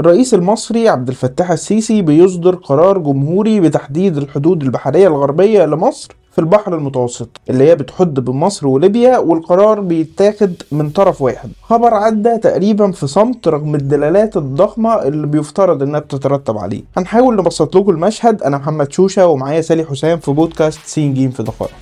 الرئيس 0.00 0.34
المصري 0.34 0.88
عبد 0.88 1.08
الفتاح 1.08 1.50
السيسي 1.50 2.02
بيصدر 2.02 2.54
قرار 2.54 2.98
جمهوري 2.98 3.60
بتحديد 3.60 4.16
الحدود 4.16 4.62
البحرية 4.62 5.06
الغربية 5.08 5.64
لمصر 5.64 6.16
في 6.32 6.38
البحر 6.38 6.74
المتوسط 6.74 7.28
اللي 7.50 7.64
هي 7.64 7.76
بتحد 7.76 8.20
بين 8.20 8.34
مصر 8.34 8.66
وليبيا 8.66 9.18
والقرار 9.18 9.80
بيتاخد 9.80 10.52
من 10.72 10.90
طرف 10.90 11.22
واحد. 11.22 11.50
خبر 11.62 11.94
عدى 11.94 12.38
تقريبا 12.38 12.90
في 12.90 13.06
صمت 13.06 13.48
رغم 13.48 13.74
الدلالات 13.74 14.36
الضخمة 14.36 14.94
اللي 15.02 15.26
بيفترض 15.26 15.82
إنها 15.82 16.00
بتترتب 16.00 16.58
عليه. 16.58 16.82
هنحاول 16.96 17.36
نبسط 17.36 17.76
لكم 17.76 17.90
المشهد 17.90 18.42
أنا 18.42 18.58
محمد 18.58 18.92
شوشة 18.92 19.26
ومعايا 19.26 19.60
سالي 19.60 19.84
حسام 19.84 20.18
في 20.18 20.32
بودكاست 20.32 20.80
سين 20.84 21.14
جيم 21.14 21.30
في 21.30 21.42
دقائق. 21.42 21.72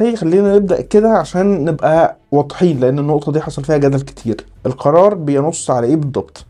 هي 0.00 0.16
خلينا 0.16 0.54
نبدأ 0.56 0.80
كده 0.80 1.08
عشان 1.10 1.64
نبقى 1.64 2.16
واضحين 2.32 2.80
لأن 2.80 2.98
النقطة 2.98 3.32
دي 3.32 3.40
حصل 3.40 3.64
فيها 3.64 3.76
جدل 3.76 4.00
كتير. 4.00 4.46
القرار 4.66 5.14
بينص 5.14 5.70
على 5.70 5.86
إيه 5.86 5.96
بالضبط؟ 5.96 6.44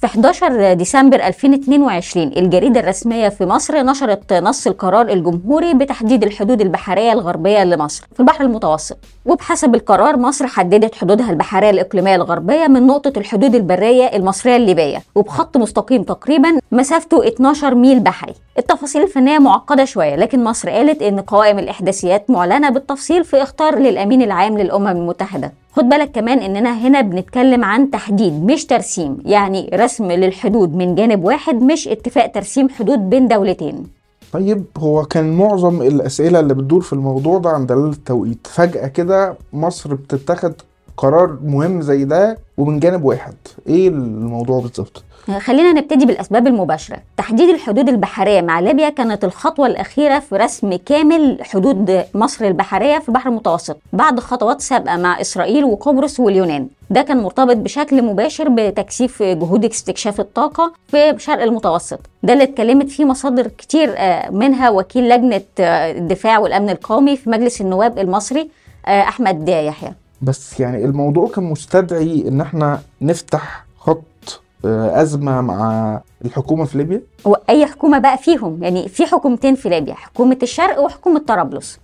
في 0.00 0.06
11 0.06 0.72
ديسمبر 0.72 1.16
2022 1.26 2.26
الجريدة 2.36 2.80
الرسمية 2.80 3.28
في 3.28 3.46
مصر 3.46 3.82
نشرت 3.82 4.32
نص 4.32 4.66
القرار 4.66 5.08
الجمهوري 5.08 5.74
بتحديد 5.74 6.22
الحدود 6.24 6.60
البحرية 6.60 7.12
الغربية 7.12 7.64
لمصر 7.64 8.06
في 8.14 8.20
البحر 8.20 8.44
المتوسط. 8.44 8.96
وبحسب 9.26 9.74
القرار 9.74 10.16
مصر 10.16 10.46
حددت 10.46 10.94
حدودها 10.94 11.30
البحرية 11.30 11.70
الإقليمية 11.70 12.14
الغربية 12.14 12.66
من 12.66 12.86
نقطة 12.86 13.12
الحدود 13.18 13.54
البرية 13.54 14.04
المصرية 14.04 14.56
الليبية 14.56 15.02
وبخط 15.14 15.56
مستقيم 15.56 16.02
تقريبا 16.02 16.48
مسافته 16.72 17.28
12 17.28 17.74
ميل 17.74 18.00
بحري. 18.00 18.34
التفاصيل 18.58 19.02
الفنية 19.02 19.38
معقدة 19.38 19.84
شوية 19.84 20.16
لكن 20.16 20.44
مصر 20.44 20.70
قالت 20.70 21.02
إن 21.02 21.20
قوائم 21.20 21.58
الإحداثيات 21.58 22.30
معلنة 22.30 22.70
بالتفصيل 22.70 23.24
في 23.24 23.42
إخطار 23.42 23.78
للأمين 23.78 24.22
العام 24.22 24.58
للأمم 24.58 24.86
المتحدة. 24.86 25.52
خد 25.72 25.84
بالك 25.88 26.10
كمان 26.10 26.38
إننا 26.38 26.78
هنا 26.86 27.00
بنتكلم 27.00 27.64
عن 27.64 27.90
تحديد 27.90 28.44
مش 28.44 28.66
ترسيم 28.66 29.18
يعني 29.24 29.70
رسم 29.74 30.12
للحدود 30.12 30.74
من 30.74 30.94
جانب 30.94 31.24
واحد 31.24 31.62
مش 31.62 31.88
اتفاق 31.88 32.26
ترسيم 32.26 32.68
حدود 32.68 33.10
بين 33.10 33.28
دولتين. 33.28 33.86
طيب 34.32 34.64
هو 34.78 35.04
كان 35.04 35.36
معظم 35.36 35.82
الأسئلة 35.82 36.40
اللي 36.40 36.54
بتدور 36.54 36.80
في 36.80 36.92
الموضوع 36.92 37.38
ده 37.38 37.50
عن 37.50 37.66
دلالة 37.66 37.90
التوقيت. 37.90 38.46
فجأة 38.46 38.86
كده 38.86 39.34
مصر 39.52 39.94
بتتخذ 39.94 40.52
قرار 40.96 41.38
مهم 41.44 41.82
زي 41.82 42.04
ده 42.04 42.38
ومن 42.58 42.80
جانب 42.80 43.04
واحد. 43.04 43.34
إيه 43.66 43.88
الموضوع 43.88 44.60
بالظبط؟ 44.60 45.02
خلينا 45.38 45.72
نبتدي 45.72 46.06
بالأسباب 46.06 46.46
المباشرة. 46.46 46.98
تحديد 47.16 47.48
الحدود 47.48 47.88
البحرية 47.88 48.40
مع 48.40 48.60
ليبيا 48.60 48.88
كانت 48.88 49.24
الخطوة 49.24 49.66
الأخيرة 49.66 50.18
في 50.18 50.36
رسم 50.36 50.74
كامل 50.86 51.38
حدود 51.42 52.04
مصر 52.14 52.44
البحرية 52.44 52.98
في 52.98 53.08
البحر 53.08 53.28
المتوسط 53.30 53.76
بعد 53.92 54.20
خطوات 54.20 54.60
سابقة 54.60 54.96
مع 54.96 55.20
إسرائيل 55.20 55.64
وقبرص 55.64 56.20
واليونان. 56.20 56.68
ده 56.90 57.02
كان 57.02 57.22
مرتبط 57.22 57.56
بشكل 57.56 58.02
مباشر 58.02 58.48
بتكثيف 58.48 59.22
جهود 59.22 59.64
استكشاف 59.64 60.20
الطاقة 60.20 60.72
في 60.88 61.14
شرق 61.18 61.42
المتوسط. 61.42 62.00
ده 62.22 62.32
اللي 62.32 62.44
اتكلمت 62.44 62.90
فيه 62.90 63.04
مصادر 63.04 63.46
كتير 63.46 63.96
منها 64.30 64.70
وكيل 64.70 65.08
لجنة 65.08 65.42
الدفاع 65.60 66.38
والأمن 66.38 66.70
القومي 66.70 67.16
في 67.16 67.30
مجلس 67.30 67.60
النواب 67.60 67.98
المصري 67.98 68.50
أحمد 68.86 69.48
يحيى. 69.48 69.92
بس 70.24 70.60
يعني 70.60 70.84
الموضوع 70.84 71.28
كان 71.28 71.44
مستدعي 71.44 72.28
إن 72.28 72.40
إحنا 72.40 72.80
نفتح 73.02 73.66
خط 73.78 74.40
أزمة 74.64 75.40
مع 75.40 76.00
الحكومة 76.24 76.64
في 76.64 76.78
ليبيا. 76.78 77.02
وأي 77.24 77.66
حكومة 77.66 77.98
بقى 77.98 78.18
فيهم 78.18 78.62
يعني 78.62 78.88
في 78.88 79.06
حكومتين 79.06 79.54
في 79.54 79.68
ليبيا 79.68 79.94
حكومة 79.94 80.38
الشرق 80.42 80.80
وحكومة 80.80 81.18
طرابلس. 81.18 81.78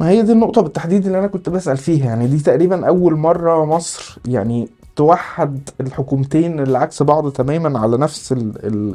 ما 0.00 0.08
هي 0.08 0.22
دي 0.22 0.32
النقطة 0.32 0.62
بالتحديد 0.62 1.06
اللي 1.06 1.18
أنا 1.18 1.26
كنت 1.26 1.48
بسأل 1.48 1.76
فيها 1.76 2.04
يعني 2.06 2.26
دي 2.26 2.38
تقريبا 2.38 2.86
أول 2.88 3.16
مرة 3.16 3.64
مصر 3.64 4.18
يعني 4.28 4.68
توحد 4.96 5.68
الحكومتين 5.80 6.60
اللي 6.60 6.78
عكس 6.78 7.02
بعض 7.02 7.30
تماما 7.32 7.78
على 7.78 7.96
نفس 7.96 8.34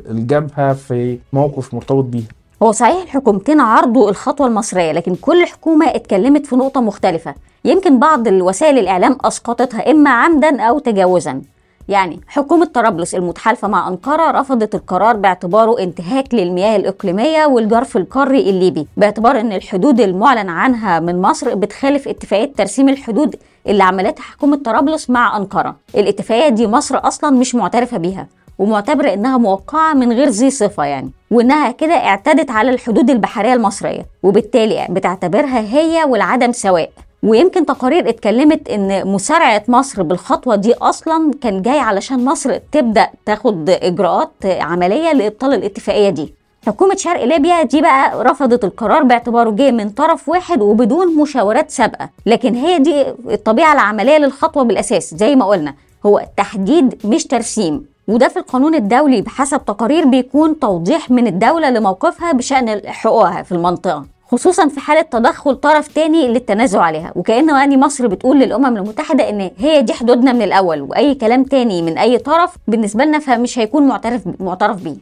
الجبهة 0.09 0.73
في 0.73 1.20
موقف 1.33 1.73
مرتبط 1.73 2.04
بيها. 2.04 2.27
هو 2.64 2.71
صحيح 2.71 3.02
الحكومتين 3.03 3.59
عرضوا 3.59 4.09
الخطوة 4.09 4.47
المصرية 4.47 4.91
لكن 4.91 5.15
كل 5.15 5.45
حكومة 5.45 5.86
اتكلمت 5.95 6.45
في 6.45 6.55
نقطة 6.55 6.81
مختلفة. 6.81 7.36
يمكن 7.65 7.99
بعض 7.99 8.27
الوسائل 8.27 8.77
الإعلام 8.80 9.17
أسقطتها 9.25 9.91
إما 9.91 10.09
عمدا 10.09 10.61
أو 10.61 10.80
تجاوزا. 10.80 11.42
يعني 11.87 12.19
حكومة 12.27 12.65
طرابلس 12.65 13.15
المتحالفة 13.15 13.67
مع 13.67 13.87
أنقرة 13.87 14.31
رفضت 14.31 14.75
القرار 14.75 15.15
باعتباره 15.15 15.80
انتهاك 15.80 16.33
للمياه 16.33 16.75
الإقليمية 16.75 17.45
والجرف 17.45 17.97
القاري 17.97 18.49
الليبي 18.49 18.87
باعتبار 18.97 19.39
أن 19.39 19.52
الحدود 19.52 19.99
المعلن 20.02 20.49
عنها 20.49 20.99
من 20.99 21.21
مصر 21.21 21.55
بتخالف 21.55 22.08
اتفاقية 22.08 22.53
ترسيم 22.53 22.89
الحدود 22.89 23.36
اللي 23.67 23.83
عملتها 23.83 24.23
حكومة 24.23 24.58
طرابلس 24.65 25.09
مع 25.09 25.37
أنقرة. 25.37 25.75
الاتفاقية 25.95 26.49
دي 26.49 26.67
مصر 26.67 27.08
أصلا 27.08 27.30
مش 27.30 27.55
معترفة 27.55 27.97
بيها. 27.97 28.27
ومعتبرة 28.59 29.14
إنها 29.14 29.37
موقعة 29.37 29.93
من 29.93 30.11
غير 30.11 30.30
ذي 30.30 30.49
صفة 30.49 30.83
يعني 30.83 31.11
وإنها 31.31 31.71
كده 31.71 31.93
اعتدت 31.93 32.52
على 32.52 32.69
الحدود 32.69 33.09
البحرية 33.09 33.53
المصرية 33.53 34.05
وبالتالي 34.23 34.87
بتعتبرها 34.89 35.59
هي 35.59 36.03
والعدم 36.03 36.52
سواء. 36.52 36.89
ويمكن 37.23 37.65
تقارير 37.65 38.09
اتكلمت 38.09 38.69
إن 38.69 39.08
مسارعة 39.08 39.63
مصر 39.67 40.03
بالخطوة 40.03 40.55
دي 40.55 40.73
أصلا 40.73 41.31
كان 41.42 41.61
جاي 41.61 41.80
علشان 41.80 42.25
مصر 42.25 42.58
تبدأ 42.71 43.08
تاخد 43.25 43.69
إجراءات 43.69 44.31
عملية 44.45 45.13
لإبطال 45.13 45.53
الاتفاقية 45.53 46.09
دي. 46.09 46.33
حكومة 46.67 46.95
شرق 46.95 47.23
ليبيا 47.23 47.63
دي 47.63 47.81
بقى 47.81 48.23
رفضت 48.23 48.63
القرار 48.63 49.03
باعتباره 49.03 49.49
جاي 49.52 49.71
من 49.71 49.89
طرف 49.89 50.30
واحد 50.30 50.61
وبدون 50.61 51.15
مشاورات 51.15 51.71
سابقة 51.71 52.09
لكن 52.25 52.55
هي 52.55 52.80
دي 52.80 53.05
الطبيعة 53.33 53.73
العملية 53.73 54.17
للخطوة 54.17 54.63
بالأساس. 54.63 55.13
زي 55.15 55.36
ما 55.36 55.45
قلنا 55.45 55.73
هو 56.05 56.25
تحديد 56.37 56.95
مش 57.05 57.27
ترسيم. 57.27 57.92
وده 58.08 58.27
في 58.27 58.39
القانون 58.39 58.75
الدولي 58.75 59.21
بحسب 59.21 59.65
تقارير 59.65 60.05
بيكون 60.05 60.59
توضيح 60.59 61.11
من 61.11 61.27
الدولة 61.27 61.69
لموقفها 61.69 62.31
بشأن 62.31 62.81
حقوقها 62.86 63.41
في 63.43 63.52
المنطقة 63.52 64.05
خصوصا 64.27 64.67
في 64.67 64.80
حالة 64.80 65.02
تدخل 65.02 65.55
طرف 65.55 65.87
تاني 65.87 66.27
للتنازع 66.27 66.81
عليها. 66.81 67.11
وكأنه 67.15 67.58
يعني 67.59 67.77
مصر 67.77 68.08
بتقول 68.08 68.39
للأمم 68.39 68.77
المتحدة 68.77 69.30
إن 69.30 69.52
هي 69.58 69.81
دي 69.81 69.93
حدودنا 69.93 70.33
من 70.33 70.42
الأول 70.42 70.81
وأي 70.81 71.15
كلام 71.15 71.43
تاني 71.43 71.81
من 71.81 71.97
أي 71.97 72.17
طرف 72.17 72.55
بالنسبة 72.67 73.03
لنا 73.05 73.19
فمش 73.19 73.59
هيكون 73.59 73.87
معترف 73.87 74.21
معترف 74.39 74.83
بيه. 74.83 74.95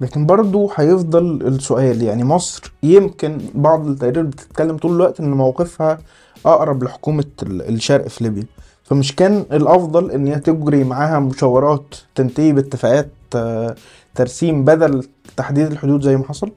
لكن 0.00 0.26
برضه 0.26 0.70
هيفضل 0.76 1.46
السؤال 1.46 2.02
يعني 2.02 2.24
مصر 2.24 2.72
يمكن 2.82 3.38
بعض 3.54 3.86
التقارير 3.86 4.22
بتتكلم 4.22 4.76
طول 4.76 4.92
الوقت 4.92 5.20
إن 5.20 5.30
موقفها 5.30 5.98
أقرب 6.46 6.82
لحكومة 6.84 7.24
الشرق 7.42 8.08
في 8.08 8.24
ليبيا. 8.24 8.44
فمش 8.90 9.16
كان 9.16 9.44
الأفضل 9.52 10.10
إن 10.10 10.26
هي 10.26 10.38
تجري 10.38 10.84
معاها 10.84 11.18
مشاورات 11.18 11.94
تنتهي 12.14 12.52
باتفاقات 12.52 13.08
ترسيم 14.14 14.64
بدل 14.64 15.08
تحديد 15.36 15.66
الحدود 15.70 16.02
زي 16.02 16.16
ما 16.16 16.24
حصل؟ 16.28 16.50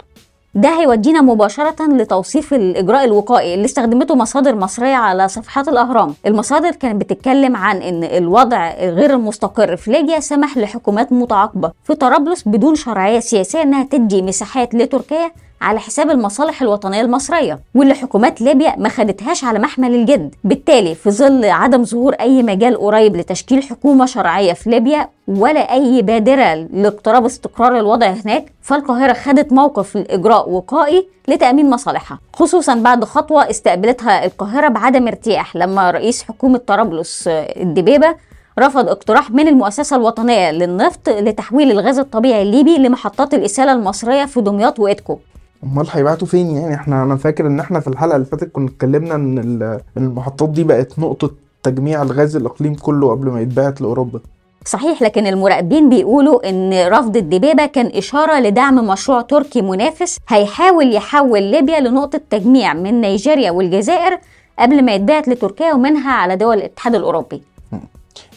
ده 0.55 0.69
هيودينا 0.79 1.21
مباشرة 1.21 1.75
لتوصيف 1.97 2.53
الإجراء 2.53 3.03
الوقائي 3.05 3.53
اللي 3.53 3.65
استخدمته 3.65 4.15
مصادر 4.15 4.55
مصرية 4.55 4.95
على 4.95 5.27
صفحات 5.27 5.67
الأهرام 5.67 6.13
المصادر 6.25 6.71
كانت 6.71 7.01
بتتكلم 7.01 7.55
عن 7.55 7.81
أن 7.81 8.03
الوضع 8.03 8.73
غير 8.73 9.13
المستقر 9.13 9.75
في 9.75 9.91
ليبيا 9.91 10.19
سمح 10.19 10.57
لحكومات 10.57 11.11
متعاقبة 11.11 11.71
في 11.83 11.95
طرابلس 11.95 12.47
بدون 12.47 12.75
شرعية 12.75 13.19
سياسية 13.19 13.61
أنها 13.61 13.83
تدي 13.83 14.21
مساحات 14.21 14.75
لتركيا 14.75 15.31
على 15.63 15.79
حساب 15.79 16.09
المصالح 16.09 16.61
الوطنية 16.61 17.01
المصرية 17.01 17.59
واللي 17.75 17.93
حكومات 17.93 18.41
ليبيا 18.41 18.75
ما 18.77 18.89
خدتهاش 18.89 19.43
على 19.43 19.59
محمل 19.59 19.95
الجد. 19.95 20.35
بالتالي 20.43 20.95
في 20.95 21.11
ظل 21.11 21.45
عدم 21.45 21.83
ظهور 21.83 22.13
أي 22.13 22.43
مجال 22.43 22.77
قريب 22.77 23.15
لتشكيل 23.15 23.63
حكومة 23.63 24.05
شرعية 24.05 24.53
في 24.53 24.69
ليبيا 24.69 25.09
ولا 25.27 25.73
أي 25.73 26.01
بادرة 26.01 26.53
لاقتراب 26.53 27.25
استقرار 27.25 27.79
الوضع 27.79 28.07
هناك 28.07 28.51
فالقاهرة 28.61 29.13
خدت 29.13 29.53
موقف 29.53 29.97
الإجراء 29.97 30.49
وقائي 30.49 31.07
لتأمين 31.27 31.69
مصالحها. 31.69 32.19
خصوصا 32.33 32.75
بعد 32.75 33.03
خطوة 33.03 33.49
استقبلتها 33.49 34.25
القاهرة 34.25 34.67
بعدم 34.67 35.07
ارتياح 35.07 35.55
لما 35.55 35.91
رئيس 35.91 36.23
حكومة 36.23 36.57
طرابلس 36.57 37.23
الدبيبة 37.27 38.15
رفض 38.59 38.89
اقتراح 38.89 39.31
من 39.31 39.47
المؤسسة 39.47 39.95
الوطنية 39.95 40.51
للنفط 40.51 41.09
لتحويل 41.09 41.71
الغاز 41.71 41.99
الطبيعي 41.99 42.41
الليبي 42.41 42.77
لمحطات 42.77 43.33
الإسالة 43.33 43.71
المصرية 43.71 44.25
في 44.25 44.41
دمياط 44.41 44.79
وإدكو. 44.79 45.19
أمال 45.63 45.87
هيبعتوا 45.91 46.27
فين 46.27 46.51
يعني؟ 46.55 46.75
إحنا 46.75 47.03
أنا 47.03 47.15
فاكر 47.15 47.47
إن 47.47 47.59
إحنا 47.59 47.79
في 47.79 47.87
الحلقة 47.87 48.15
اللي 48.15 48.25
فاتت 48.25 48.51
كنا 48.51 48.67
اتكلمنا 48.67 49.15
إن 49.15 49.79
المحطات 49.97 50.49
دي 50.49 50.63
بقت 50.63 50.99
نقطة 50.99 51.31
تجميع 51.63 52.01
الغاز 52.01 52.35
الإقليم 52.35 52.75
كله 52.75 53.11
قبل 53.11 53.29
ما 53.29 53.41
يتبعت 53.41 53.81
لأوروبا. 53.81 54.19
صحيح 54.65 55.01
لكن 55.01 55.27
المراقبين 55.27 55.89
بيقولوا 55.89 56.49
إن 56.49 56.87
رفض 56.87 57.17
الدبيبه 57.17 57.65
كان 57.65 57.85
إشارة 57.85 58.39
لدعم 58.39 58.87
مشروع 58.87 59.21
تركي 59.21 59.61
منافس 59.61 60.17
هيحاول 60.29 60.93
يحول 60.93 61.43
ليبيا 61.43 61.79
لنقطة 61.79 62.21
تجميع 62.29 62.73
من 62.73 63.01
نيجيريا 63.01 63.51
والجزائر 63.51 64.17
قبل 64.59 64.85
ما 64.85 64.95
يتبعت 64.95 65.27
لتركيا 65.27 65.73
ومنها 65.73 66.11
على 66.11 66.35
دول 66.35 66.57
الاتحاد 66.57 66.95
الأوروبي. 66.95 67.41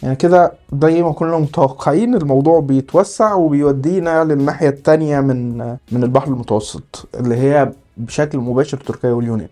يعني 0.02 0.16
كده 0.16 0.52
زي 0.82 1.02
ما 1.02 1.12
كنا 1.12 1.38
متوقعين 1.38 2.14
الموضوع 2.14 2.60
بيتوسع 2.60 3.34
وبيودينا 3.34 4.24
للناحية 4.24 4.68
التانية 4.68 5.20
من 5.20 5.58
من 5.92 6.02
البحر 6.02 6.28
المتوسط 6.28 7.08
اللي 7.14 7.36
هي 7.36 7.72
بشكل 7.96 8.38
مباشر 8.38 8.76
تركيا 8.76 9.10
واليونان. 9.10 9.48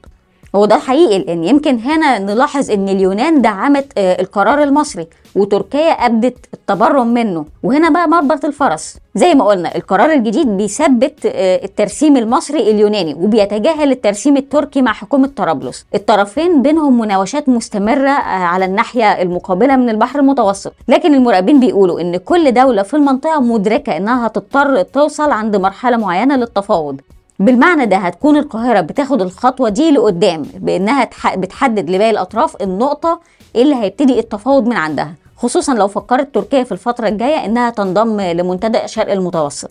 هو 0.54 0.64
ده 0.64 0.78
حقيقي 0.78 1.18
لأن 1.18 1.44
يمكن 1.44 1.78
هنا 1.78 2.18
نلاحظ 2.18 2.70
إن 2.70 2.88
اليونان 2.88 3.42
دعمت 3.42 3.86
آه، 3.98 4.20
القرار 4.22 4.62
المصري 4.62 5.06
وتركيا 5.36 5.90
أبدت 5.90 6.36
التبرم 6.54 7.06
منه. 7.14 7.44
وهنا 7.62 7.90
بقى 7.90 8.08
مربط 8.08 8.44
الفرس. 8.44 8.96
زي 9.14 9.34
ما 9.34 9.44
قلنا 9.44 9.74
القرار 9.76 10.12
الجديد 10.12 10.46
بيثبت 10.56 11.26
آه، 11.26 11.64
الترسيم 11.64 12.16
المصري 12.16 12.70
اليوناني 12.70 13.14
وبيتجاهل 13.14 13.90
الترسيم 13.90 14.36
التركي 14.36 14.82
مع 14.82 14.92
حكومة 14.92 15.30
طرابلس. 15.36 15.86
الطرفين 15.94 16.62
بينهم 16.62 16.98
مناوشات 17.00 17.48
مستمرة 17.48 18.08
آه، 18.10 18.44
على 18.44 18.64
الناحية 18.64 19.22
المقابلة 19.22 19.76
من 19.76 19.88
البحر 19.88 20.18
المتوسط. 20.18 20.72
لكن 20.88 21.14
المراقبين 21.14 21.60
بيقولوا 21.60 22.00
إن 22.00 22.16
كل 22.16 22.52
دولة 22.52 22.82
في 22.82 22.94
المنطقة 22.94 23.40
مدركة 23.40 23.96
إنها 23.96 24.26
هتضطر 24.26 24.82
توصل 24.82 25.30
عند 25.30 25.56
مرحلة 25.56 25.96
معينة 25.96 26.36
للتفاوض. 26.36 27.00
بالمعنى 27.38 27.86
ده 27.86 27.96
هتكون 27.96 28.36
القاهرة 28.36 28.80
بتاخد 28.80 29.22
الخطوة 29.22 29.68
دي 29.68 29.90
لقدام 29.90 30.42
بإنها 30.42 31.04
تح- 31.04 31.34
بتحدد 31.34 31.90
لباقي 31.90 32.10
الأطراف 32.10 32.62
النقطة 32.62 33.20
اللي 33.56 33.74
هيبتدي 33.74 34.18
التفاوض 34.18 34.66
من 34.66 34.76
عندها 34.76 35.14
خصوصا 35.36 35.74
لو 35.74 35.88
فكرت 35.88 36.34
تركيا 36.34 36.64
في 36.64 36.72
الفترة 36.72 37.08
الجاية 37.08 37.44
إنها 37.44 37.70
تنضم 37.70 38.20
لمنتدى 38.20 38.78
شرق 38.88 39.12
المتوسط. 39.12 39.70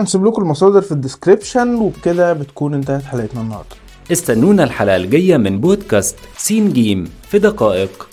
هنسيب 0.00 0.26
لكم 0.26 0.42
المصادر 0.42 0.80
في 0.80 0.92
ال 0.92 0.99
description 0.99 1.74
وبكده 1.74 2.32
بتكون 2.32 2.74
انتهت 2.74 3.02
حلقتنا 3.02 3.40
النهارده. 3.40 3.76
استنونا 4.12 4.64
الحلقة 4.64 4.96
الجاية 4.96 5.36
من 5.36 5.60
بودكاست 5.60 6.16
سين 6.36 6.72
جيم 6.72 7.10
في 7.28 7.38
دقائق. 7.38 8.08